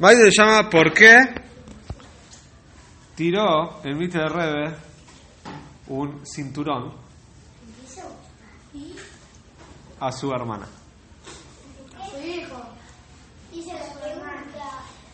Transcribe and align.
Maide 0.00 0.30
se 0.30 0.42
llama 0.42 0.70
¿Por 0.70 0.92
qué 0.92 1.16
tiró 3.16 3.82
el 3.82 3.96
mite 3.96 4.18
de 4.18 4.28
Rebe 4.28 4.76
un 5.88 6.24
cinturón 6.24 6.94
a 9.98 10.12
su 10.12 10.32
hermana? 10.32 10.68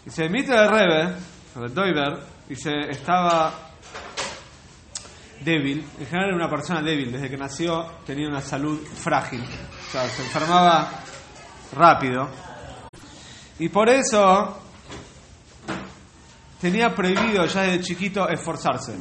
Dice, 0.05 0.25
el 0.25 0.31
mite 0.31 0.53
de 0.53 0.69
Rebe, 0.69 1.17
Doiber, 1.73 2.19
dice, 2.47 2.73
estaba 2.91 3.55
débil. 5.41 5.83
En 5.99 6.07
general 6.07 6.29
era 6.29 6.37
una 6.37 6.51
persona 6.51 6.83
débil. 6.83 7.11
Desde 7.11 7.31
que 7.31 7.39
nació 7.39 7.87
tenía 8.05 8.29
una 8.29 8.43
salud 8.43 8.79
frágil. 8.81 9.41
O 9.43 9.91
sea, 9.91 10.07
se 10.09 10.25
enfermaba 10.25 10.91
rápido. 11.73 12.29
Y 13.59 13.71
por 13.71 13.89
eso 13.89 14.64
tenía 16.65 16.95
prohibido 16.95 17.45
ya 17.45 17.61
desde 17.61 17.83
chiquito 17.83 18.27
esforzarse. 18.27 18.95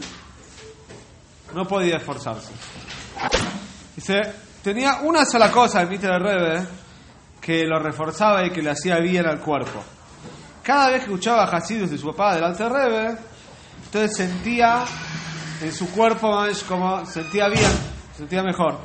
No 1.53 1.65
podía 1.65 1.95
esforzarse. 1.95 2.51
Dice, 3.95 4.19
tenía 4.61 4.95
una 5.03 5.23
sola 5.23 5.49
cosa 5.49 5.81
el 5.81 5.87
mite 5.87 6.07
de 6.07 6.19
Rebe 6.19 6.67
que 7.39 7.63
lo 7.63 7.79
reforzaba 7.79 8.45
y 8.45 8.49
que 8.49 8.61
le 8.61 8.71
hacía 8.71 8.99
bien 8.99 9.25
al 9.25 9.39
cuerpo. 9.39 9.81
Cada 10.61 10.89
vez 10.89 11.05
que 11.05 11.05
escuchaba 11.05 11.45
Hasidus 11.45 11.91
de 11.91 11.97
su 11.97 12.07
papá 12.07 12.35
del 12.35 12.43
Alter 12.43 12.69
Rebe, 12.69 13.17
entonces 13.85 14.13
sentía 14.13 14.83
en 15.61 15.71
su 15.71 15.89
cuerpo 15.91 16.43
como 16.67 17.05
sentía 17.05 17.47
bien, 17.47 17.71
sentía 18.17 18.43
mejor. 18.43 18.77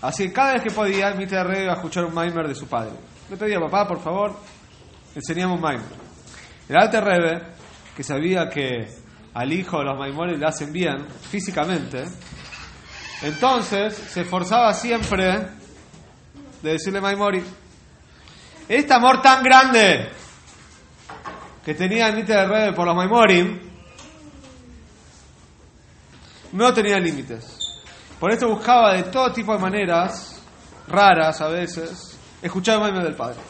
Así 0.00 0.28
que 0.28 0.32
cada 0.32 0.54
vez 0.54 0.62
que 0.62 0.70
podía, 0.70 1.08
el 1.08 1.18
mite 1.18 1.36
de 1.36 1.44
Rebe 1.44 1.64
iba 1.64 1.72
a 1.74 1.76
escuchar 1.76 2.06
un 2.06 2.14
Maimer 2.14 2.48
de 2.48 2.54
su 2.54 2.66
padre. 2.66 2.92
Le 3.28 3.36
pedía, 3.36 3.60
papá, 3.60 3.86
por 3.86 4.00
favor, 4.00 4.34
enseñame 5.14 5.52
un 5.52 5.60
Maimer. 5.60 6.09
El 6.70 6.76
Alter 6.76 7.02
Rebe, 7.02 7.42
que 7.96 8.04
sabía 8.04 8.48
que 8.48 8.88
al 9.34 9.52
hijo 9.52 9.78
de 9.78 9.86
los 9.86 9.98
Maimores 9.98 10.38
le 10.38 10.46
hacen 10.46 10.72
bien 10.72 11.04
físicamente, 11.28 12.04
entonces 13.22 13.92
se 13.92 14.20
esforzaba 14.20 14.72
siempre 14.72 15.48
de 16.62 16.70
decirle 16.70 17.00
Maimori, 17.00 17.42
este 18.68 18.94
amor 18.94 19.20
tan 19.20 19.42
grande 19.42 20.10
que 21.64 21.74
tenía 21.74 22.06
el 22.06 22.14
mite 22.14 22.34
de 22.34 22.46
Rebe 22.46 22.72
por 22.72 22.86
los 22.86 22.94
Maimorim 22.94 23.58
no 26.52 26.72
tenía 26.72 27.00
límites. 27.00 27.82
Por 28.20 28.30
eso 28.30 28.46
buscaba 28.46 28.92
de 28.92 29.02
todo 29.02 29.32
tipo 29.32 29.52
de 29.54 29.58
maneras, 29.58 30.40
raras 30.86 31.40
a 31.40 31.48
veces, 31.48 32.16
escuchar 32.40 32.80
el 32.80 33.02
del 33.02 33.16
Padre. 33.16 33.40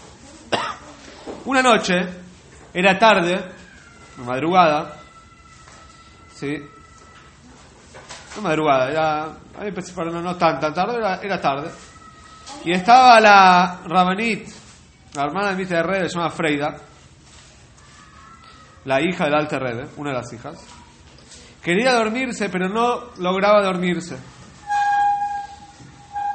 Una 1.44 1.62
noche, 1.62 2.19
era 2.72 2.98
tarde, 2.98 3.40
madrugada, 4.18 4.96
¿sí? 6.32 6.56
No 8.36 8.42
madrugada, 8.42 8.90
era, 8.90 9.24
a 9.24 9.64
mí 9.64 9.72
no, 9.96 10.22
no 10.22 10.36
tan, 10.36 10.60
tan 10.60 10.72
tarde, 10.72 10.98
era, 11.22 11.40
tarde. 11.40 11.70
Y 12.64 12.72
estaba 12.72 13.20
la 13.20 13.80
Rabanit, 13.86 14.48
la 15.14 15.24
hermana 15.24 15.54
de 15.54 15.64
de 15.64 15.82
Rebe, 15.82 16.08
se 16.08 16.16
llama 16.16 16.30
Freida, 16.30 16.76
la 18.84 19.00
hija 19.00 19.24
del 19.24 19.34
Alte 19.34 19.58
Rebe, 19.58 19.88
una 19.96 20.10
de 20.10 20.16
las 20.16 20.32
hijas. 20.32 20.64
Quería 21.62 21.92
dormirse, 21.92 22.48
pero 22.48 22.68
no 22.68 23.10
lograba 23.18 23.62
dormirse. 23.62 24.16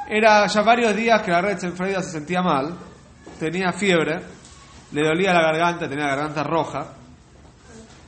Era 0.08 0.46
ya 0.46 0.62
varios 0.62 0.94
días 0.94 1.20
que 1.22 1.32
la 1.32 1.40
red 1.40 1.58
Freida 1.74 2.02
se 2.02 2.12
sentía 2.12 2.42
mal, 2.42 2.76
tenía 3.40 3.72
fiebre, 3.72 4.35
le 4.92 5.02
dolía 5.06 5.32
la 5.32 5.42
garganta, 5.42 5.88
tenía 5.88 6.06
la 6.06 6.16
garganta 6.16 6.42
roja, 6.42 6.86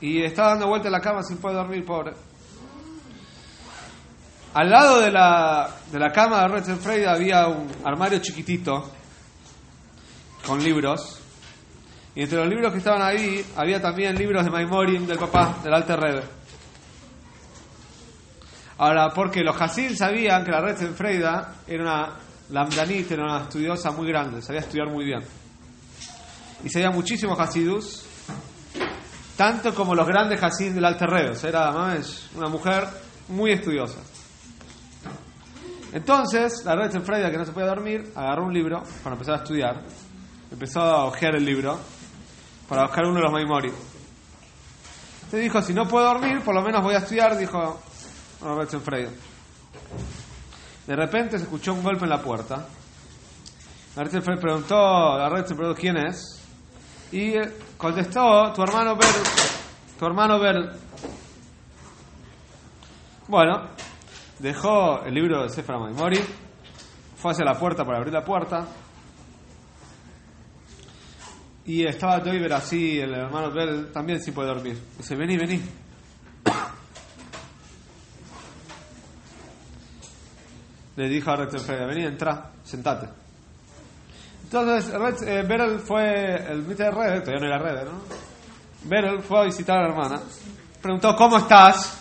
y 0.01 0.23
estaba 0.23 0.49
dando 0.49 0.67
vuelta 0.67 0.87
en 0.87 0.93
la 0.93 1.01
cama 1.01 1.23
sin 1.23 1.37
poder 1.37 1.57
dormir, 1.57 1.85
pobre. 1.85 2.13
Al 4.53 4.69
lado 4.69 4.99
de 4.99 5.11
la, 5.11 5.69
de 5.91 5.99
la 5.99 6.11
cama 6.11 6.41
de 6.41 6.47
Retzenfreid 6.47 7.05
había 7.05 7.47
un 7.47 7.69
armario 7.83 8.19
chiquitito 8.19 8.91
con 10.45 10.63
libros. 10.63 11.21
Y 12.15 12.23
entre 12.23 12.39
los 12.39 12.47
libros 12.47 12.71
que 12.71 12.79
estaban 12.79 13.01
ahí 13.01 13.45
había 13.55 13.79
también 13.79 14.15
libros 14.15 14.43
de 14.43 14.49
Maimorim 14.49 15.05
del 15.05 15.19
papá, 15.19 15.57
del 15.63 15.73
Alter 15.73 15.99
Rebe. 15.99 16.23
Ahora, 18.79 19.09
porque 19.13 19.41
los 19.41 19.61
Hasid 19.61 19.95
sabían 19.95 20.43
que 20.43 20.51
la 20.51 20.61
Retzenfreida 20.61 21.55
era 21.67 21.83
una 21.83 22.15
lamdanita, 22.49 23.13
era 23.13 23.25
una 23.25 23.43
estudiosa 23.43 23.91
muy 23.91 24.07
grande, 24.07 24.41
sabía 24.41 24.61
estudiar 24.61 24.87
muy 24.87 25.05
bien. 25.05 25.21
Y 26.63 26.69
sabía 26.69 26.91
muchísimos 26.91 27.39
Hasidus, 27.39 28.05
tanto 29.37 29.73
como 29.73 29.95
los 29.95 30.05
grandes 30.05 30.41
Hasid 30.43 30.73
del 30.73 30.85
Alter 30.85 31.09
Rebe. 31.09 31.29
O 31.31 31.35
sea, 31.35 31.49
era 31.49 31.71
una 32.35 32.49
mujer 32.49 32.87
muy 33.29 33.51
estudiosa. 33.51 33.99
Entonces, 35.91 36.63
la 36.65 36.75
red 36.75 36.91
Freida, 37.01 37.31
que 37.31 37.37
no 37.37 37.45
se 37.45 37.51
podía 37.51 37.67
dormir, 37.67 38.11
agarró 38.15 38.45
un 38.45 38.53
libro 38.53 38.83
para 39.03 39.15
empezar 39.15 39.35
a 39.35 39.37
estudiar. 39.37 39.83
Empezó 40.51 40.81
a 40.81 41.05
hojear 41.05 41.35
el 41.35 41.45
libro 41.45 41.79
para 42.67 42.83
buscar 42.83 43.05
uno 43.05 43.15
de 43.15 43.21
los 43.21 43.31
Maimori. 43.31 43.69
Entonces 43.69 45.41
dijo, 45.41 45.61
si 45.61 45.73
no 45.73 45.87
puedo 45.87 46.05
dormir, 46.05 46.41
por 46.41 46.53
lo 46.53 46.61
menos 46.61 46.83
voy 46.83 46.95
a 46.95 46.99
estudiar, 46.99 47.37
dijo 47.37 47.79
red 48.41 48.67
Freida. 48.79 49.09
De 50.85 50.95
repente 50.95 51.37
se 51.37 51.43
escuchó 51.43 51.73
un 51.73 51.83
golpe 51.83 52.03
en 52.03 52.09
la 52.09 52.21
puerta. 52.21 52.67
Freida 53.93 54.41
preguntó, 54.41 55.17
la 55.17 55.29
red 55.29 55.45
preguntó 55.45 55.75
quién 55.75 55.97
es. 55.97 56.38
Y 57.11 57.33
contestó, 57.77 58.53
tu 58.53 58.61
hermano 58.61 58.95
Ver, 58.95 59.09
tu 59.97 60.05
hermano 60.05 60.39
Ver. 60.39 60.73
Bueno, 63.27 63.69
dejó 64.39 65.03
el 65.03 65.13
libro 65.13 65.43
de 65.43 65.49
Sefer 65.49 65.77
Maimori, 65.77 66.19
fue 67.17 67.31
hacia 67.31 67.45
la 67.45 67.57
puerta 67.57 67.83
para 67.83 67.97
abrir 67.97 68.13
la 68.13 68.23
puerta, 68.23 68.67
y 71.69 71.85
estaba 71.85 72.19
Doiber 72.19 72.51
así, 72.53 72.99
el 72.99 73.13
hermano 73.13 73.51
Bell 73.51 73.91
también 73.91 74.19
sin 74.19 74.33
poder 74.33 74.55
dormir. 74.55 74.81
Dice, 74.97 75.15
vení, 75.15 75.37
vení. 75.37 75.61
Le 80.95 81.07
dijo 81.07 81.29
a 81.29 81.35
Retzenfreda, 81.35 81.85
vení, 81.85 82.05
entra, 82.05 82.49
sentate. 82.63 83.09
Entonces, 84.51 84.91
eh, 85.27 85.43
Berel 85.47 85.79
fue, 85.79 86.35
el 86.51 86.63
mite 86.63 86.83
de 86.83 86.89
Red, 86.89 87.23
todavía 87.23 87.39
no 87.39 87.45
era 87.45 87.59
Red, 87.59 87.85
¿no? 87.85 88.01
Berel 88.85 89.21
fue 89.21 89.41
a 89.41 89.43
visitar 89.43 89.77
a 89.77 89.83
la 89.83 89.89
hermana, 89.89 90.21
preguntó, 90.81 91.15
¿cómo 91.15 91.37
estás? 91.37 91.99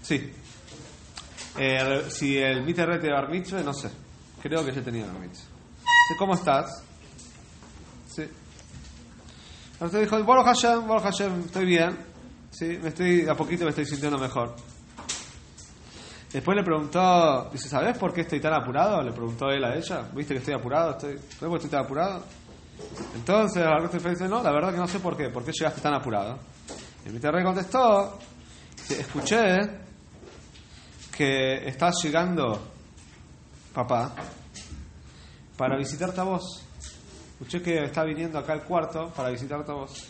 Sí. 0.00 0.32
Eh, 1.58 2.04
si 2.08 2.38
el 2.38 2.62
mite 2.62 2.86
Red 2.86 3.02
de 3.02 3.12
Bar 3.12 3.28
Mitzvah, 3.28 3.62
no 3.62 3.74
sé. 3.74 3.90
Creo 4.40 4.64
que 4.64 4.72
ya 4.72 4.80
tenía 4.80 5.04
Bar 5.04 5.18
Mitzvah. 5.18 5.44
¿Cómo 6.18 6.34
estás? 6.34 6.82
Sí. 8.08 8.22
Entonces 9.74 10.00
dijo, 10.00 10.24
Baruch 10.24 10.46
Hashem, 10.46 10.88
Baruch 10.88 11.04
Hashem, 11.04 11.40
estoy 11.40 11.66
bien. 11.66 11.98
Sí, 12.50 12.78
me 12.82 12.88
estoy, 12.88 13.28
a 13.28 13.34
poquito 13.34 13.64
me 13.64 13.70
estoy 13.70 13.84
sintiendo 13.84 14.18
mejor. 14.18 14.56
Después 16.32 16.56
le 16.56 16.64
preguntó, 16.64 17.50
dice, 17.52 17.68
¿sabes 17.68 17.98
por 17.98 18.12
qué 18.12 18.22
estoy 18.22 18.40
tan 18.40 18.54
apurado? 18.54 19.02
Le 19.02 19.12
preguntó 19.12 19.50
él 19.50 19.64
a 19.64 19.76
ella. 19.76 20.08
¿Viste 20.14 20.34
que 20.34 20.38
estoy 20.38 20.54
apurado? 20.54 20.92
¿Estoy, 20.92 21.18
¿Sabes 21.18 21.38
por 21.38 21.50
qué 21.50 21.56
estoy 21.56 21.70
tan 21.70 21.84
apurado? 21.84 22.24
Entonces, 23.14 23.62
la 23.62 24.10
dice, 24.10 24.28
no, 24.28 24.42
la 24.42 24.50
verdad 24.50 24.72
que 24.72 24.78
no 24.78 24.88
sé 24.88 24.98
por 24.98 25.16
qué. 25.16 25.28
¿Por 25.28 25.44
qué 25.44 25.52
llegaste 25.52 25.82
tan 25.82 25.94
apurado? 25.94 26.38
Y 27.04 27.14
el 27.14 27.20
Rey 27.20 27.44
contestó, 27.44 28.18
escuché 28.88 29.46
que 31.16 31.68
estás 31.68 31.96
llegando, 32.02 32.60
papá, 33.74 34.14
para 35.56 35.76
visitarte 35.76 36.20
a 36.20 36.24
vos. 36.24 36.64
Escuché 37.32 37.60
que 37.60 37.84
está 37.84 38.04
viniendo 38.04 38.38
acá 38.38 38.52
al 38.52 38.62
cuarto 38.62 39.12
para 39.14 39.30
visitarte 39.30 39.72
a 39.72 39.74
vos. 39.74 40.06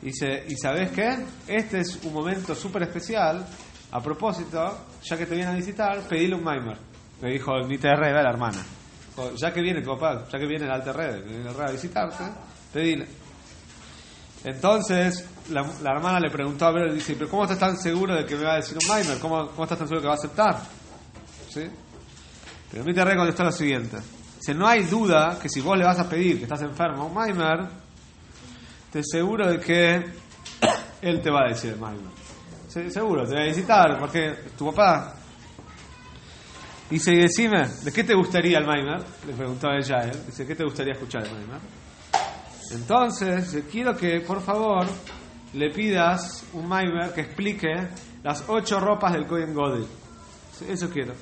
Dice, 0.00 0.44
¿y 0.48 0.56
sabes 0.56 0.90
qué? 0.92 1.24
Este 1.46 1.80
es 1.80 2.02
un 2.04 2.12
momento 2.12 2.54
súper 2.54 2.82
especial. 2.82 3.46
A 3.94 4.00
propósito, 4.00 4.76
ya 5.04 5.16
que 5.16 5.24
te 5.24 5.36
viene 5.36 5.52
a 5.52 5.54
visitar, 5.54 6.00
pedile 6.08 6.34
un 6.34 6.42
Maimer. 6.42 6.76
Me 7.22 7.30
dijo 7.30 7.54
el 7.54 7.68
Mite 7.68 7.86
de 7.86 7.96
la 7.96 8.28
hermana. 8.28 8.60
Ya 9.36 9.52
que 9.52 9.62
viene 9.62 9.82
tu 9.82 9.90
papá, 9.90 10.26
ya 10.28 10.36
que 10.36 10.46
viene 10.46 10.64
el 10.64 10.72
Alter 10.72 10.96
Red, 10.96 11.24
viene 11.24 11.48
el 11.48 11.60
a 11.60 11.70
visitarte, 11.70 12.24
pedile. 12.72 13.06
Entonces, 14.42 15.24
la, 15.50 15.60
hermana 15.92 16.18
le 16.18 16.28
preguntó 16.28 16.66
a 16.66 16.72
ver, 16.72 16.92
dice, 16.92 17.14
pero 17.14 17.30
¿cómo 17.30 17.44
estás 17.44 17.60
tan 17.60 17.76
seguro 17.76 18.16
de 18.16 18.26
que 18.26 18.34
me 18.34 18.42
va 18.42 18.54
a 18.54 18.56
decir 18.56 18.76
un 18.76 18.88
Maimer? 18.88 19.20
¿Cómo, 19.20 19.46
¿Cómo 19.50 19.62
estás 19.62 19.78
tan 19.78 19.86
seguro 19.86 20.00
que 20.00 20.08
va 20.08 20.14
a 20.14 20.18
aceptar? 20.18 20.60
¿Sí? 21.48 21.62
Pero 22.72 22.82
mi 22.82 22.92
terreno 22.92 23.20
contestó 23.20 23.44
lo 23.44 23.52
siguiente. 23.52 23.98
Dice, 24.38 24.54
no 24.54 24.66
hay 24.66 24.82
duda 24.82 25.38
que 25.40 25.48
si 25.48 25.60
vos 25.60 25.78
le 25.78 25.84
vas 25.84 26.00
a 26.00 26.08
pedir 26.08 26.38
que 26.38 26.42
estás 26.42 26.62
enfermo 26.62 27.04
a 27.04 27.06
un 27.06 27.14
Maimer, 27.14 27.68
te 28.90 29.02
seguro 29.04 29.48
de 29.48 29.60
que 29.60 29.94
él 31.00 31.22
te 31.22 31.30
va 31.30 31.44
a 31.44 31.48
decir 31.50 31.74
el 31.74 31.78
Maimer. 31.78 32.23
Seguro, 32.90 33.24
te 33.24 33.34
va 33.34 33.42
a 33.42 33.46
visitar 33.46 33.98
porque 33.98 34.30
es 34.30 34.52
tu 34.56 34.66
papá. 34.72 35.14
Dice, 36.90 37.12
y 37.12 37.16
decime, 37.16 37.66
¿de 37.82 37.92
qué 37.92 38.04
te 38.04 38.14
gustaría 38.14 38.58
el 38.58 38.66
Maimer? 38.66 39.02
Le 39.26 39.32
preguntó 39.32 39.68
a 39.68 39.76
ella. 39.76 40.02
Dice, 40.26 40.46
¿qué 40.46 40.54
te 40.54 40.64
gustaría 40.64 40.92
escuchar 40.92 41.24
el 41.24 41.32
Maimer? 41.32 41.60
Entonces, 42.72 43.64
quiero 43.70 43.96
que, 43.96 44.20
por 44.20 44.40
favor, 44.40 44.86
le 45.54 45.70
pidas 45.70 46.46
un 46.52 46.68
Maimer 46.68 47.12
que 47.12 47.22
explique 47.22 47.72
las 48.22 48.44
ocho 48.48 48.80
ropas 48.80 49.12
del 49.14 49.26
Kohen 49.26 49.54
Godel. 49.54 49.86
Eso 50.68 50.90
quiero. 50.90 51.14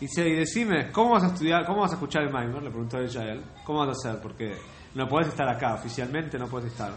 Dice, 0.00 0.28
y 0.28 0.34
decime, 0.34 0.90
¿cómo 0.90 1.12
vas 1.12 1.24
a 1.24 1.26
estudiar, 1.28 1.64
cómo 1.64 1.82
vas 1.82 1.92
a 1.92 1.94
escuchar 1.94 2.24
el 2.24 2.32
Maimer? 2.32 2.62
Le 2.62 2.70
preguntó 2.70 2.96
a 2.96 3.00
él. 3.00 3.44
¿Cómo 3.64 3.86
vas 3.86 3.88
a 3.88 3.92
hacer? 3.92 4.20
Porque 4.20 4.52
no 4.94 5.06
puedes 5.06 5.28
estar 5.28 5.48
acá, 5.48 5.74
oficialmente 5.74 6.38
no 6.38 6.48
puedes 6.48 6.72
estar. 6.72 6.92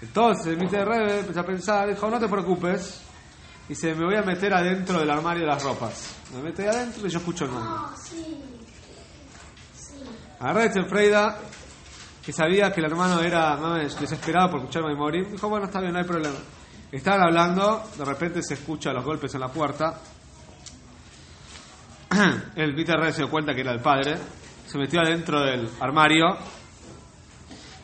Entonces, 0.00 0.46
el 0.46 0.58
Mite 0.58 0.84
Rebe 0.84 1.20
empezó 1.20 1.40
a 1.40 1.46
pensar, 1.46 1.88
dijo, 1.88 2.10
no 2.10 2.18
te 2.18 2.28
preocupes. 2.28 3.02
Dice, 3.68 3.94
me 3.94 4.04
voy 4.04 4.14
a 4.14 4.22
meter 4.22 4.54
adentro 4.54 5.00
del 5.00 5.10
armario 5.10 5.42
de 5.42 5.48
las 5.48 5.62
ropas. 5.62 6.14
Me 6.34 6.42
meto 6.42 6.62
adentro 6.62 7.06
y 7.06 7.10
yo 7.10 7.18
escucho 7.18 7.44
el 7.46 7.50
Maimer. 7.50 7.90
Agarré 10.38 10.80
a 10.80 10.84
Freida, 10.84 11.38
que 12.24 12.32
sabía 12.32 12.72
que 12.72 12.80
el 12.80 12.86
hermano 12.86 13.20
era 13.20 13.56
desesperado 13.98 14.50
por 14.50 14.60
escuchar 14.60 14.82
morir, 14.94 15.30
dijo, 15.30 15.48
bueno, 15.48 15.66
está 15.66 15.80
bien, 15.80 15.92
no 15.92 15.98
hay 15.98 16.04
problema. 16.04 16.36
Estaban 16.92 17.22
hablando, 17.22 17.90
de 17.96 18.04
repente 18.04 18.42
se 18.42 18.54
escucha 18.54 18.92
los 18.92 19.04
golpes 19.04 19.34
en 19.34 19.40
la 19.40 19.48
puerta. 19.48 19.98
El 22.56 22.74
Peter 22.74 23.12
se 23.12 23.22
dio 23.22 23.30
cuenta 23.30 23.54
que 23.54 23.62
era 23.62 23.72
el 23.72 23.80
padre, 23.80 24.16
se 24.66 24.78
metió 24.78 25.00
adentro 25.00 25.40
del 25.40 25.68
armario. 25.80 26.36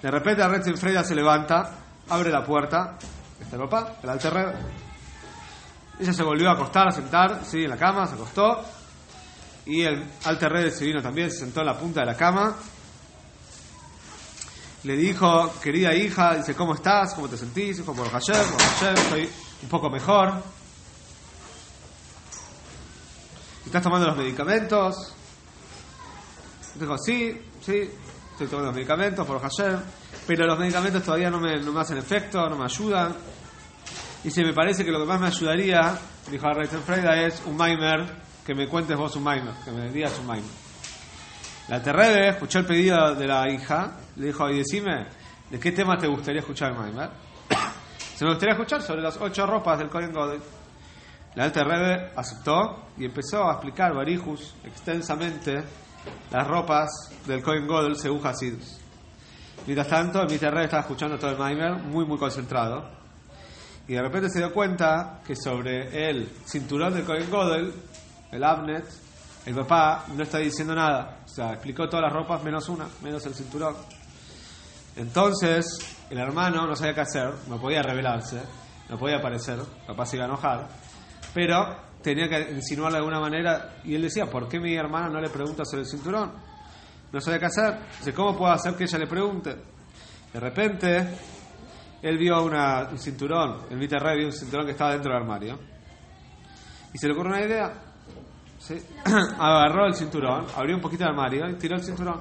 De 0.01 0.11
repente 0.11 0.47
Red 0.47 0.77
Freida 0.77 1.03
se 1.03 1.15
levanta, 1.15 1.82
abre 2.09 2.31
la 2.31 2.45
puerta, 2.45 2.99
está 3.41 3.57
el 3.57 3.63
papá, 3.63 3.97
el 4.03 4.09
alterrer. 4.09 4.55
Ella 5.99 6.13
se 6.13 6.23
volvió 6.23 6.51
a 6.51 6.55
acostar, 6.55 6.89
a 6.89 6.93
sentar, 6.93 7.43
sí, 7.45 7.65
en 7.65 7.71
la 7.71 7.77
cama, 7.77 8.07
se 8.07 8.15
acostó. 8.15 8.65
Y 9.67 9.83
el 9.83 10.05
alterrer 10.25 10.71
se 10.73 10.85
vino 10.85 11.01
también, 11.01 11.31
se 11.31 11.39
sentó 11.39 11.61
en 11.61 11.67
la 11.67 11.79
punta 11.79 12.01
de 12.01 12.07
la 12.07 12.17
cama. 12.17 12.57
Le 14.85 14.97
dijo, 14.97 15.53
querida 15.61 15.95
hija, 15.95 16.35
dice, 16.35 16.55
¿cómo 16.55 16.75
estás? 16.75 17.15
¿Cómo 17.15 17.29
te 17.29 17.37
sentís? 17.37 17.79
Dijo, 17.79 17.95
por 17.95 18.09
ayer, 18.09 18.45
por 18.47 18.63
ayer, 18.63 18.99
estoy 18.99 19.31
un 19.63 19.69
poco 19.69 19.89
mejor. 19.89 20.43
¿Estás 23.65 23.83
tomando 23.83 24.09
los 24.09 24.17
medicamentos? 24.17 25.15
Dijo, 26.75 26.99
sí, 26.99 27.41
sí, 27.65 27.89
estoy 28.33 28.47
tomando 28.47 28.67
los 28.67 28.75
medicamentos 28.75 29.27
por 29.27 29.41
ayer, 29.45 29.79
pero 30.27 30.47
los 30.47 30.59
medicamentos 30.59 31.03
todavía 31.03 31.31
no 31.31 31.39
me, 31.39 31.59
no 31.61 31.73
me 31.73 31.81
hacen 31.81 31.99
efecto, 31.99 32.49
no 32.49 32.57
me 32.57 32.65
ayudan. 32.65 33.15
Dice, 34.25 34.45
me 34.45 34.53
parece 34.53 34.85
que 34.85 34.91
lo 34.91 35.01
que 35.01 35.07
más 35.07 35.21
me 35.21 35.27
ayudaría, 35.27 35.99
dijo 36.31 36.47
Freida, 36.85 37.21
es 37.23 37.43
un 37.47 37.57
Maimer, 37.57 38.07
que 38.45 38.55
me 38.55 38.69
cuentes 38.69 38.97
vos 38.97 39.15
un 39.17 39.25
Maimer, 39.25 39.55
que 39.65 39.71
me 39.71 39.91
digas 39.91 40.19
un 40.19 40.27
Maimer. 40.27 40.51
La 41.69 41.83
Terrebe 41.83 42.29
escuchó 42.29 42.61
el 42.61 42.67
pedido 42.67 43.15
de 43.15 43.27
la 43.27 43.49
hija, 43.51 43.99
le 44.17 44.27
dijo, 44.27 44.49
y 44.49 44.59
decime, 44.59 45.07
¿de 45.51 45.61
qué 45.61 45.73
tema 45.73 45.97
te 45.97 46.07
gustaría 46.07 46.41
escuchar 46.41 46.73
el 46.73 46.79
Maimer? 46.79 47.11
Se 48.17 48.25
me 48.25 48.31
gustaría 48.31 48.55
escuchar 48.55 48.83
sobre 48.83 49.03
las 49.03 49.17
ocho 49.21 49.47
ropas 49.47 49.79
del 49.79 49.89
Kohen 49.89 50.13
Godel. 50.13 50.41
La 51.35 51.45
Alta 51.45 51.65
Rebbe 51.65 52.13
aceptó 52.15 52.89
y 52.99 53.05
empezó 53.07 53.49
a 53.49 53.53
explicar 53.53 53.95
Barijus 53.95 54.55
extensamente 54.65 55.65
las 56.31 56.47
ropas 56.47 56.91
del 57.27 57.43
Kohen 57.43 57.67
Godel 57.67 57.97
según 57.97 58.27
Hasidus. 58.27 58.79
Mientras 59.67 59.89
tanto, 59.89 60.23
el 60.23 60.27
Mr. 60.27 60.59
Estaba 60.59 60.81
escuchando 60.81 61.19
todo 61.19 61.31
el 61.31 61.39
Maimer 61.39 61.75
muy, 61.75 62.05
muy 62.05 62.19
concentrado. 62.19 62.89
Y 63.87 63.95
de 63.95 64.03
repente 64.03 64.29
se 64.31 64.39
dio 64.39 64.53
cuenta 64.53 65.21
que 65.27 65.35
sobre 65.37 66.09
el 66.09 66.29
cinturón 66.47 66.95
del 66.95 67.05
Kohen 67.05 67.31
Godel, 67.31 67.73
el 68.31 68.45
Abnet, 68.45 68.85
el 69.47 69.55
papá 69.55 70.05
no 70.15 70.23
está 70.23 70.39
diciendo 70.39 70.75
nada. 70.75 71.19
O 71.25 71.29
sea, 71.29 71.53
explicó 71.53 71.89
todas 71.89 72.05
las 72.05 72.13
ropas 72.13 72.43
menos 72.43 72.69
una, 72.69 72.87
menos 73.03 73.25
el 73.27 73.35
cinturón. 73.35 73.75
Entonces, 74.97 75.97
el 76.11 76.19
hermano 76.19 76.67
no 76.67 76.77
sabía 76.77 76.95
qué 76.95 77.01
hacer, 77.01 77.33
no 77.49 77.59
podía 77.59 77.83
revelarse, 77.83 78.43
no 78.89 78.99
podía 78.99 79.17
aparecer, 79.17 79.59
papá 79.87 80.05
se 80.05 80.17
iba 80.17 80.27
a 80.27 80.29
enojar, 80.29 80.69
pero 81.33 81.77
tenía 82.03 82.29
que 82.29 82.53
insinuarle 82.53 82.99
de 82.99 83.05
alguna 83.05 83.21
manera. 83.21 83.77
Y 83.85 83.95
él 83.95 84.03
decía, 84.03 84.27
¿por 84.27 84.49
qué 84.49 84.59
mi 84.59 84.75
hermana 84.75 85.09
no 85.09 85.21
le 85.21 85.31
pregunta 85.31 85.65
sobre 85.65 85.83
el 85.83 85.89
cinturón? 85.89 86.33
No 87.13 87.21
sabía 87.21 87.39
qué 87.39 87.47
hacer. 87.47 88.15
¿cómo 88.15 88.37
puedo 88.37 88.53
hacer 88.53 88.75
que 88.75 88.85
ella 88.85 88.99
le 88.99 89.07
pregunte? 89.07 89.57
De 90.33 90.41
repente, 90.41 91.09
él 92.03 92.19
vio 92.19 92.43
una, 92.43 92.89
un 92.91 92.99
cinturón, 92.99 93.67
el 93.71 93.79
Viterre 93.79 94.17
vio 94.17 94.27
un 94.27 94.33
cinturón 94.33 94.65
que 94.65 94.73
estaba 94.73 94.93
dentro 94.93 95.13
del 95.13 95.23
armario. 95.23 95.59
Y 96.93 96.99
se 96.99 97.07
le 97.07 97.13
ocurrió 97.13 97.33
una 97.33 97.45
idea. 97.45 97.73
¿sí? 98.59 98.75
Agarró 99.39 99.87
el 99.87 99.95
cinturón, 99.95 100.47
abrió 100.57 100.77
un 100.77 100.83
poquito 100.83 101.05
el 101.05 101.11
armario 101.11 101.49
y 101.51 101.55
tiró 101.55 101.77
el 101.77 101.83
cinturón. 101.83 102.21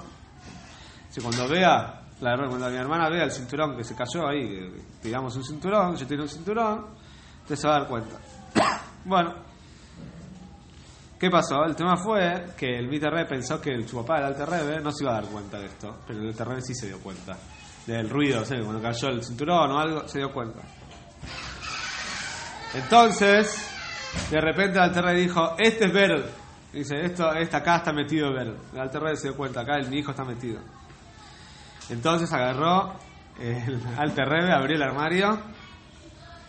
Dice, 1.07 1.21
cuando 1.21 1.47
vea, 1.47 2.01
cuando 2.19 2.69
mi 2.69 2.77
hermana 2.77 3.09
vea 3.09 3.23
el 3.23 3.31
cinturón 3.31 3.75
que 3.75 3.83
se 3.83 3.95
cayó 3.95 4.27
ahí, 4.27 4.71
tiramos 5.01 5.35
un 5.35 5.43
cinturón, 5.43 5.95
yo 5.95 6.05
tiro 6.05 6.23
un 6.23 6.29
cinturón, 6.29 6.85
usted 7.41 7.55
se 7.55 7.67
va 7.67 7.75
a 7.75 7.79
dar 7.79 7.87
cuenta. 7.89 8.15
bueno, 9.05 9.35
¿qué 11.21 11.29
pasó? 11.29 11.63
El 11.63 11.75
tema 11.75 11.95
fue 11.97 12.47
que 12.57 12.79
el 12.79 12.87
Viterre 12.87 13.27
pensó 13.27 13.61
que 13.61 13.87
su 13.87 13.97
papá, 13.97 14.17
el 14.17 14.25
Alterrebe, 14.25 14.81
no 14.81 14.91
se 14.91 15.03
iba 15.03 15.11
a 15.15 15.21
dar 15.21 15.29
cuenta 15.29 15.59
de 15.59 15.67
esto, 15.67 15.99
pero 16.07 16.19
el 16.19 16.29
Alterrebe 16.29 16.61
sí 16.61 16.73
se 16.73 16.87
dio 16.87 16.99
cuenta 16.99 17.37
del 17.85 18.09
ruido, 18.09 18.43
cuando 18.43 18.81
cayó 18.81 19.09
el 19.09 19.23
cinturón 19.23 19.69
o 19.69 19.79
algo, 19.79 20.07
se 20.07 20.17
dio 20.17 20.33
cuenta. 20.33 20.61
Entonces, 22.73 23.69
de 24.31 24.41
repente 24.41 24.79
el 24.79 24.83
Alterrebe 24.83 25.19
dijo, 25.19 25.55
este 25.59 25.85
es 25.85 25.93
Beryl. 25.93 26.23
Dice, 26.73 26.95
esto, 27.01 27.31
esta 27.35 27.57
acá 27.57 27.75
está 27.77 27.93
metido 27.93 28.33
Beryl. 28.33 28.57
El 28.73 28.79
Alterrebe 28.79 29.15
se 29.15 29.27
dio 29.27 29.37
cuenta, 29.37 29.61
acá 29.61 29.77
el, 29.77 29.93
hijo 29.93 30.09
está 30.09 30.23
metido. 30.23 30.59
Entonces 31.89 32.33
agarró 32.33 32.95
el 33.39 33.79
Alterrebe, 33.95 34.51
abrió 34.51 34.75
el 34.75 34.81
armario 34.81 35.39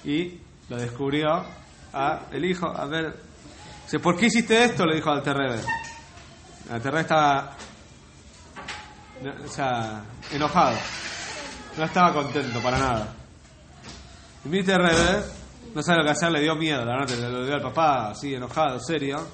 y 0.03 0.41
lo 0.71 0.79
descubrió 0.79 1.45
a 1.93 2.21
el 2.31 2.47
hijo. 2.47 2.69
A 2.75 2.87
ver, 2.87 3.32
¿por 4.01 4.17
qué 4.17 4.27
hiciste 4.27 4.65
esto? 4.65 4.87
Le 4.87 4.97
dijo 4.97 5.11
al 5.11 5.19
Alterrebe. 5.19 5.61
El 6.69 6.75
Alterrebe 6.75 7.03
estaba 7.03 7.57
o 9.45 9.49
sea, 9.49 10.05
enojado. 10.33 10.77
No 11.77 11.85
estaba 11.85 12.13
contento 12.13 12.61
para 12.61 12.79
nada. 12.79 13.15
Y 14.45 14.49
mi 14.49 14.63
Terrebe 14.63 15.23
no 15.75 15.83
sabe 15.83 15.99
lo 15.99 16.05
que 16.05 16.11
hacer, 16.11 16.31
le 16.31 16.41
dio 16.41 16.55
miedo, 16.57 16.85
la 16.85 16.99
verdad, 16.99 17.17
le 17.17 17.47
dio 17.47 17.55
al 17.55 17.63
papá, 17.63 18.11
así, 18.11 18.35
enojado, 18.35 18.79
serio. 18.81 19.27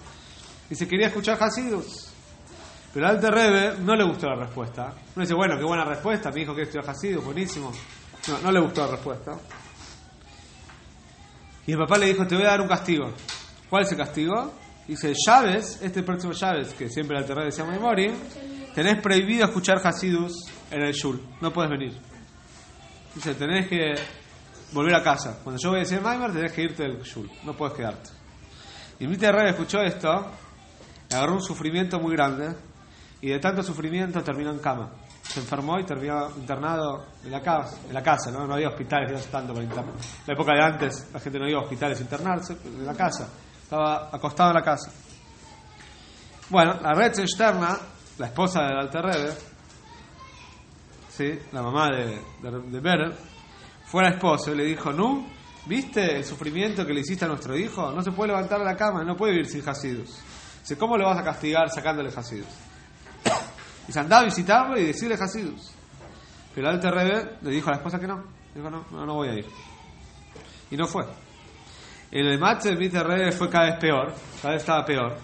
Dice, 0.68 0.86
quería 0.86 1.08
escuchar 1.08 1.42
Hasidus. 1.42 2.08
Pero 2.92 3.08
al 3.08 3.20
Terrebe 3.20 3.78
no 3.78 3.96
le 3.96 4.04
gustó 4.04 4.28
la 4.28 4.36
respuesta. 4.36 4.92
No 5.14 5.22
dice, 5.22 5.34
bueno, 5.34 5.56
qué 5.58 5.64
buena 5.64 5.84
respuesta, 5.84 6.30
mi 6.30 6.42
hijo 6.42 6.52
quiere 6.52 6.68
estudiar 6.68 6.88
Hasidus, 6.90 7.24
buenísimo. 7.24 7.72
No, 8.28 8.38
no 8.38 8.52
le 8.52 8.60
gustó 8.60 8.84
la 8.84 8.92
respuesta. 8.92 9.32
Y 11.66 11.72
el 11.72 11.78
papá 11.78 11.98
le 11.98 12.06
dijo, 12.06 12.26
te 12.26 12.34
voy 12.34 12.44
a 12.44 12.50
dar 12.50 12.60
un 12.60 12.68
castigo. 12.68 13.12
¿Cuál 13.68 13.82
es 13.82 13.92
el 13.92 13.98
castigo? 13.98 14.52
Dice, 14.86 15.12
llaves, 15.26 15.80
este 15.82 16.02
próximo 16.02 16.32
llaves, 16.32 16.72
que 16.72 16.88
siempre 16.88 17.18
el 17.18 17.26
Terrebe 17.26 17.46
decía 17.46 17.64
Memori, 17.64 18.10
tenés 18.74 19.00
prohibido 19.02 19.44
escuchar 19.44 19.78
Hasidus 19.84 20.32
en 20.70 20.82
el 20.82 20.92
Shul. 20.92 21.20
No 21.42 21.52
puedes 21.52 21.70
venir. 21.70 21.92
Dice, 23.14 23.34
tenés 23.34 23.68
que 23.68 23.94
volver 24.72 24.94
a 24.94 25.02
casa. 25.02 25.40
Cuando 25.42 25.60
yo 25.62 25.70
voy 25.70 25.80
a 25.80 25.82
decir 25.82 26.00
Maimer, 26.00 26.32
tenés 26.32 26.52
que 26.52 26.62
irte 26.62 26.84
del 26.84 27.02
Shul. 27.02 27.30
No 27.44 27.54
puedes 27.54 27.76
quedarte. 27.76 28.10
Y 29.00 29.06
mi 29.06 29.16
Terrebe 29.16 29.50
escuchó 29.50 29.80
esto, 29.80 30.08
agarró 31.12 31.34
un 31.34 31.42
sufrimiento 31.42 32.00
muy 32.00 32.14
grande, 32.16 32.54
y 33.20 33.28
de 33.28 33.38
tanto 33.38 33.62
sufrimiento 33.62 34.22
terminó 34.22 34.50
en 34.50 34.58
cama. 34.58 34.90
Se 35.22 35.40
enfermó 35.40 35.78
y 35.78 35.84
terminó 35.84 36.30
internado 36.30 37.04
en 37.22 37.30
la 37.30 37.42
casa, 37.42 37.76
en 37.86 37.92
la 37.92 38.02
casa 38.02 38.30
¿no? 38.30 38.46
no 38.46 38.54
había 38.54 38.68
hospitales 38.68 39.12
no 39.12 39.18
tanto 39.30 39.52
para 39.52 39.64
internar. 39.64 39.94
La 40.26 40.32
época 40.32 40.54
de 40.54 40.62
antes 40.62 41.10
la 41.12 41.20
gente 41.20 41.38
no 41.38 41.48
iba 41.48 41.60
a 41.60 41.64
hospitales 41.64 41.98
a 41.98 42.02
internarse, 42.02 42.56
en 42.64 42.86
la 42.86 42.94
casa. 42.94 43.28
Estaba 43.68 44.08
acostado 44.10 44.48
en 44.48 44.54
la 44.54 44.62
casa. 44.62 44.90
Bueno, 46.48 46.80
la 46.80 46.94
red 46.94 47.18
externa, 47.18 47.78
la 48.16 48.26
esposa 48.28 48.62
del 48.62 48.78
Alterrebe, 48.78 49.34
¿sí? 51.10 51.38
la 51.52 51.60
mamá 51.60 51.90
de, 51.90 52.18
de, 52.40 52.60
de 52.62 52.80
Berer, 52.80 53.14
fue 53.84 54.06
al 54.06 54.14
esposo 54.14 54.54
y 54.54 54.56
le 54.56 54.64
dijo, 54.64 54.90
¿no? 54.90 55.26
¿Viste 55.66 56.16
el 56.16 56.24
sufrimiento 56.24 56.86
que 56.86 56.94
le 56.94 57.00
hiciste 57.00 57.26
a 57.26 57.28
nuestro 57.28 57.54
hijo? 57.58 57.92
No 57.92 58.00
se 58.00 58.10
puede 58.10 58.28
levantar 58.28 58.58
de 58.60 58.64
la 58.64 58.74
cama, 58.74 59.04
no 59.04 59.14
puede 59.14 59.32
vivir 59.32 59.50
sin 59.50 59.68
Hasidus. 59.68 60.18
Dice, 60.62 60.78
¿cómo 60.78 60.96
le 60.96 61.04
vas 61.04 61.18
a 61.18 61.22
castigar 61.22 61.68
sacándole 61.68 62.08
Hasidus? 62.08 62.48
Dice, 63.86 64.00
andá 64.00 64.20
a 64.20 64.24
visitarlo 64.24 64.80
y 64.80 64.84
decirle 64.84 65.16
Hasidus. 65.16 65.72
Pero 66.54 66.70
el 66.70 66.74
Alter 66.76 66.94
Rebbe 66.94 67.36
le 67.42 67.50
dijo 67.50 67.68
a 67.68 67.72
la 67.72 67.76
esposa 67.76 68.00
que 68.00 68.06
no. 68.06 68.24
Dijo, 68.54 68.70
no, 68.70 68.86
no, 68.90 69.04
no 69.04 69.14
voy 69.16 69.28
a 69.28 69.34
ir. 69.34 69.46
Y 70.70 70.76
no 70.78 70.86
fue. 70.86 71.04
El 72.10 72.38
match 72.38 72.62
del 72.64 72.82
Alter 72.82 73.06
Rebbe 73.06 73.32
fue 73.32 73.50
cada 73.50 73.66
vez 73.66 73.78
peor, 73.78 74.14
cada 74.40 74.54
vez 74.54 74.62
estaba 74.62 74.84
peor. 74.84 75.16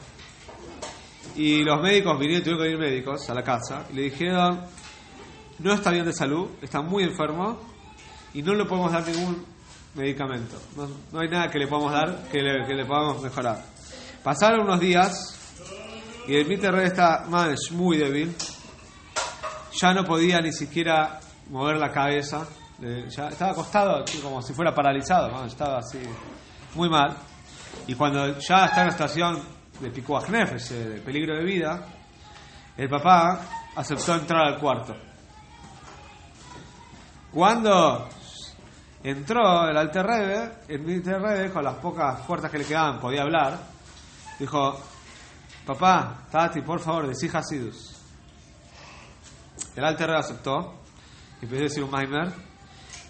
Y 1.35 1.65
los 1.65 1.81
médicos 1.81 2.19
vinieron, 2.19 2.45
tuvieron 2.45 2.65
que 2.65 2.71
ir 2.71 2.79
médicos 2.79 3.31
a 3.31 3.35
la 3.35 3.43
casa 3.43 3.87
y 3.91 3.95
le 3.95 4.03
dijeron, 4.03 4.61
no 5.59 5.73
está 5.73 5.91
bien 5.91 6.05
de 6.05 6.13
salud, 6.13 6.51
está 6.61 6.83
muy 6.83 7.05
enfermo 7.05 7.59
y 8.35 8.43
no 8.43 8.55
le 8.55 8.65
podemos 8.67 8.93
dar 8.93 9.07
ningún 9.07 9.45
medicamento. 9.95 10.57
No, 10.77 10.89
no 11.13 11.21
hay 11.21 11.29
nada 11.29 11.49
que 11.49 11.59
le 11.59 11.67
podamos 11.67 11.93
dar 11.93 12.29
que 12.31 12.43
le, 12.43 12.67
que 12.67 12.75
le 12.75 12.85
podamos 12.85 13.23
mejorar. 13.23 13.65
Pasaron 14.23 14.61
unos 14.61 14.81
días 14.81 15.41
Y 16.27 16.37
el 16.37 16.47
Mitter 16.47 16.73
Red 16.73 16.87
está 16.87 17.25
más 17.29 17.71
muy 17.73 17.99
débil. 17.99 18.35
Ya 19.81 19.93
no 19.93 20.05
podía 20.05 20.41
ni 20.41 20.53
siquiera 20.53 21.21
mover 21.51 21.77
la 21.77 21.91
cabeza. 21.91 22.47
Eh, 22.83 23.07
ya 23.09 23.29
estaba 23.29 23.53
acostado 23.53 24.05
como 24.23 24.41
si 24.41 24.55
fuera 24.55 24.75
paralizado. 24.75 25.45
Estaba 25.45 25.79
así 25.79 25.99
muy 26.75 26.89
mal. 26.89 27.17
Y 27.87 27.95
cuando 27.95 28.39
ya 28.39 28.67
está 28.67 28.81
en 28.81 28.87
la 28.87 28.93
estación 28.93 29.43
de 29.81 29.91
Picuajnef, 29.91 30.55
ese 30.55 30.89
de 30.89 31.01
peligro 31.01 31.37
de 31.37 31.45
vida, 31.45 31.87
el 32.77 32.89
papá 32.89 33.41
aceptó 33.77 34.15
entrar 34.15 34.47
al 34.47 34.59
cuarto. 34.59 34.95
Cuando 37.33 38.09
entró 39.03 39.69
el 39.69 39.77
Alter 39.77 40.07
Rebbe, 40.07 40.53
el 40.69 41.05
Rebbe, 41.05 41.53
con 41.53 41.65
las 41.65 41.75
pocas 41.75 42.21
fuerzas 42.25 42.51
que 42.51 42.59
le 42.59 42.65
quedaban, 42.65 43.01
podía 43.01 43.23
hablar, 43.23 43.59
dijo, 44.39 44.81
papá, 45.67 46.27
Tati, 46.31 46.63
por 46.63 46.81
favor, 46.81 47.09
decí 47.09 47.29
Hasidus. 47.33 48.01
El 49.75 49.85
Alter 49.85 50.07
Rebbe 50.07 50.21
aceptó, 50.21 50.81
empezó 51.43 51.61
a 51.61 51.65
decir 51.65 51.85
un 51.85 51.91
Maimer, 51.91 52.33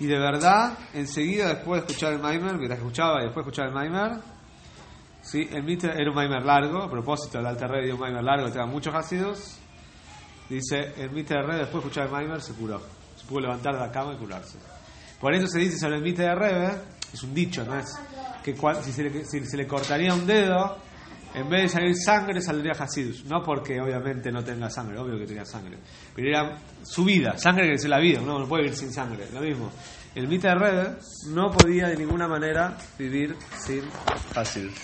y 0.01 0.07
de 0.07 0.19
verdad, 0.19 0.79
enseguida 0.93 1.49
después 1.49 1.83
de 1.83 1.87
escuchar 1.87 2.13
el 2.13 2.19
Maimer, 2.19 2.55
mientras 2.57 2.79
escuchaba 2.79 3.21
y 3.21 3.25
después 3.25 3.45
de 3.45 3.51
escuchar 3.51 3.69
el 3.69 3.75
Maimer, 3.75 4.21
¿sí? 5.23 5.49
el 5.53 5.63
Mitter 5.63 5.99
era 5.99 6.11
un 6.11 6.17
Maimer 6.17 6.45
largo, 6.45 6.83
a 6.83 6.91
propósito, 6.91 7.39
el 7.39 7.47
Alter 7.47 7.69
Rebbe 7.69 7.87
dio 7.87 7.95
un 7.95 8.01
Maimer 8.01 8.25
largo, 8.25 8.51
te 8.51 8.65
muchos 8.65 8.95
Hasidus, 8.95 9.59
dice, 10.49 10.95
el 10.97 11.11
Mitter 11.11 11.39
Rebbe 11.39 11.59
después 11.59 11.83
de 11.83 11.89
escuchar 11.89 12.07
el 12.07 12.13
Maimer 12.13 12.41
se 12.41 12.55
curó, 12.55 12.81
se 13.17 13.25
pudo 13.27 13.41
levantar 13.41 13.75
de 13.75 13.81
la 13.81 13.91
cama 13.93 14.15
y 14.15 14.17
curarse. 14.17 14.59
Por 15.25 15.33
eso 15.33 15.47
se 15.47 15.59
dice 15.59 15.79
sobre 15.79 15.97
el 15.97 16.03
mite 16.03 16.21
de 16.21 16.35
Rebe, 16.35 16.71
es 17.11 17.23
un 17.23 17.33
dicho, 17.33 17.65
¿no? 17.65 17.79
Es 17.79 17.99
que 18.43 18.55
si, 18.83 18.93
se 18.93 19.05
le, 19.05 19.25
si 19.25 19.41
se 19.47 19.57
le 19.57 19.67
cortaría 19.67 20.13
un 20.13 20.27
dedo, 20.27 20.77
en 21.35 21.49
vez 21.49 21.63
de 21.63 21.69
salir 21.69 21.97
sangre, 21.97 22.41
saldría 22.41 22.73
Hasidus. 22.73 23.25
No 23.25 23.43
porque 23.43 23.81
obviamente 23.81 24.31
no 24.31 24.43
tenga 24.45 24.71
sangre, 24.71 24.99
obvio 24.99 25.19
que 25.19 25.27
tenía 25.27 25.45
sangre. 25.45 25.79
Pero 26.15 26.29
era 26.29 26.59
su 26.83 27.05
vida, 27.05 27.37
sangre 27.37 27.67
que 27.67 27.75
es 27.75 27.85
la 27.87 27.99
vida, 27.99 28.21
uno 28.21 28.39
no 28.39 28.47
puede 28.47 28.65
vivir 28.65 28.79
sin 28.79 28.93
sangre. 28.93 29.27
Lo 29.33 29.41
mismo. 29.41 29.71
El 30.15 30.29
mite 30.29 30.47
de 30.47 30.55
Rebe 30.55 30.97
no 31.31 31.51
podía 31.51 31.89
de 31.89 31.97
ninguna 31.97 32.29
manera 32.29 32.77
vivir 32.97 33.35
sin 33.59 33.83
Hasidus. 34.35 34.75